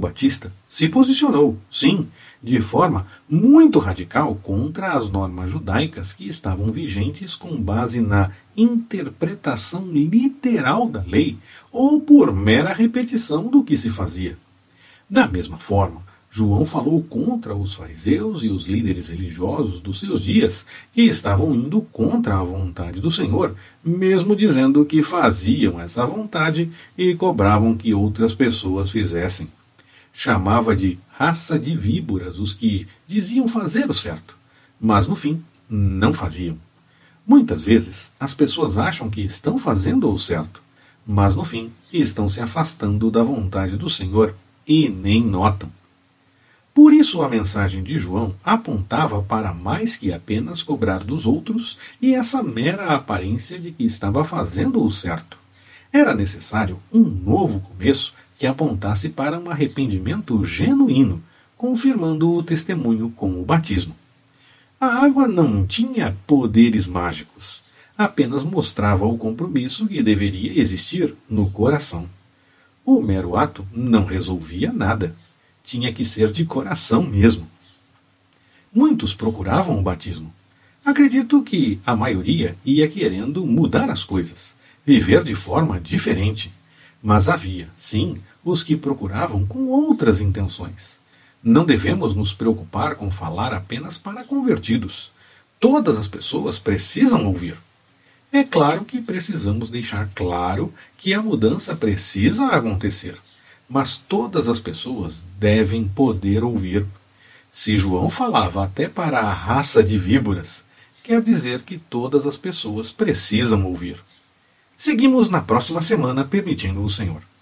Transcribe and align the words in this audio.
Batista 0.00 0.52
se 0.68 0.88
posicionou, 0.88 1.56
sim, 1.70 2.08
de 2.42 2.60
forma 2.60 3.06
muito 3.28 3.78
radical 3.78 4.34
contra 4.42 4.94
as 4.94 5.08
normas 5.08 5.50
judaicas 5.50 6.12
que 6.12 6.26
estavam 6.26 6.66
vigentes 6.66 7.36
com 7.36 7.56
base 7.56 8.00
na 8.00 8.32
interpretação 8.56 9.86
literal 9.86 10.88
da 10.88 11.04
lei 11.06 11.38
ou 11.70 12.00
por 12.00 12.32
mera 12.32 12.72
repetição 12.72 13.46
do 13.48 13.62
que 13.62 13.76
se 13.76 13.90
fazia. 13.90 14.36
Da 15.08 15.28
mesma 15.28 15.58
forma, 15.58 16.02
João 16.32 16.64
falou 16.64 17.02
contra 17.02 17.56
os 17.56 17.74
fariseus 17.74 18.44
e 18.44 18.48
os 18.48 18.68
líderes 18.68 19.08
religiosos 19.08 19.80
dos 19.80 19.98
seus 19.98 20.22
dias, 20.22 20.64
que 20.94 21.02
estavam 21.02 21.52
indo 21.52 21.82
contra 21.92 22.38
a 22.38 22.44
vontade 22.44 23.00
do 23.00 23.10
Senhor, 23.10 23.56
mesmo 23.84 24.36
dizendo 24.36 24.84
que 24.84 25.02
faziam 25.02 25.80
essa 25.80 26.06
vontade 26.06 26.70
e 26.96 27.16
cobravam 27.16 27.76
que 27.76 27.92
outras 27.92 28.32
pessoas 28.32 28.92
fizessem. 28.92 29.48
Chamava 30.12 30.74
de 30.74 30.98
raça 31.10 31.58
de 31.58 31.76
víboras 31.76 32.38
os 32.38 32.52
que 32.52 32.86
diziam 33.06 33.46
fazer 33.48 33.88
o 33.88 33.94
certo, 33.94 34.36
mas 34.80 35.06
no 35.06 35.14
fim 35.14 35.42
não 35.68 36.12
faziam. 36.12 36.58
Muitas 37.26 37.62
vezes 37.62 38.10
as 38.18 38.34
pessoas 38.34 38.76
acham 38.76 39.08
que 39.08 39.20
estão 39.20 39.58
fazendo 39.58 40.12
o 40.12 40.18
certo, 40.18 40.62
mas 41.06 41.34
no 41.36 41.44
fim 41.44 41.70
estão 41.92 42.28
se 42.28 42.40
afastando 42.40 43.10
da 43.10 43.22
vontade 43.22 43.76
do 43.76 43.88
Senhor 43.88 44.34
e 44.66 44.88
nem 44.88 45.22
notam. 45.22 45.70
Por 46.72 46.92
isso 46.92 47.22
a 47.22 47.28
mensagem 47.28 47.82
de 47.82 47.98
João 47.98 48.34
apontava 48.44 49.20
para 49.22 49.52
mais 49.52 49.96
que 49.96 50.12
apenas 50.12 50.62
cobrar 50.62 51.04
dos 51.04 51.26
outros 51.26 51.76
e 52.00 52.14
essa 52.14 52.42
mera 52.42 52.94
aparência 52.94 53.58
de 53.58 53.72
que 53.72 53.84
estava 53.84 54.24
fazendo 54.24 54.82
o 54.84 54.90
certo. 54.90 55.36
Era 55.92 56.14
necessário 56.14 56.78
um 56.92 57.00
novo 57.00 57.60
começo 57.60 58.14
que 58.40 58.46
apontasse 58.46 59.10
para 59.10 59.38
um 59.38 59.50
arrependimento 59.50 60.42
genuíno, 60.42 61.22
confirmando 61.58 62.32
o 62.32 62.42
testemunho 62.42 63.12
com 63.14 63.38
o 63.38 63.44
batismo. 63.44 63.94
A 64.80 65.04
água 65.04 65.28
não 65.28 65.66
tinha 65.66 66.16
poderes 66.26 66.86
mágicos, 66.86 67.62
apenas 67.98 68.42
mostrava 68.42 69.04
o 69.04 69.18
compromisso 69.18 69.86
que 69.86 70.02
deveria 70.02 70.58
existir 70.58 71.14
no 71.28 71.50
coração. 71.50 72.06
O 72.82 73.02
mero 73.02 73.36
ato 73.36 73.62
não 73.74 74.06
resolvia 74.06 74.72
nada 74.72 75.14
tinha 75.62 75.92
que 75.92 76.02
ser 76.02 76.32
de 76.32 76.46
coração 76.46 77.02
mesmo. 77.02 77.46
Muitos 78.74 79.12
procuravam 79.12 79.78
o 79.78 79.82
batismo. 79.82 80.32
Acredito 80.82 81.42
que 81.42 81.78
a 81.84 81.94
maioria 81.94 82.56
ia 82.64 82.88
querendo 82.88 83.44
mudar 83.44 83.90
as 83.90 84.02
coisas, 84.02 84.56
viver 84.86 85.22
de 85.22 85.34
forma 85.34 85.78
diferente. 85.78 86.50
Mas 87.02 87.28
havia, 87.28 87.68
sim, 87.76 88.16
os 88.44 88.62
que 88.62 88.76
procuravam 88.76 89.46
com 89.46 89.66
outras 89.68 90.20
intenções. 90.20 90.98
Não 91.42 91.64
devemos 91.64 92.14
nos 92.14 92.34
preocupar 92.34 92.94
com 92.94 93.10
falar 93.10 93.54
apenas 93.54 93.98
para 93.98 94.24
convertidos. 94.24 95.10
Todas 95.58 95.96
as 95.96 96.08
pessoas 96.08 96.58
precisam 96.58 97.26
ouvir. 97.26 97.56
É 98.32 98.44
claro 98.44 98.84
que 98.84 99.00
precisamos 99.00 99.70
deixar 99.70 100.08
claro 100.14 100.72
que 100.96 101.14
a 101.14 101.22
mudança 101.22 101.74
precisa 101.74 102.46
acontecer 102.48 103.16
mas 103.70 103.96
todas 103.96 104.48
as 104.48 104.58
pessoas 104.58 105.24
devem 105.38 105.86
poder 105.86 106.42
ouvir. 106.42 106.84
Se 107.52 107.78
João 107.78 108.10
falava 108.10 108.64
até 108.64 108.88
para 108.88 109.20
a 109.20 109.32
raça 109.32 109.80
de 109.80 109.96
víboras, 109.96 110.64
quer 111.04 111.22
dizer 111.22 111.62
que 111.62 111.78
todas 111.78 112.26
as 112.26 112.36
pessoas 112.36 112.90
precisam 112.90 113.64
ouvir. 113.64 113.96
Seguimos 114.80 115.28
na 115.28 115.42
próxima 115.42 115.82
semana, 115.82 116.24
permitindo 116.24 116.82
o 116.82 116.88
Senhor. 116.88 117.20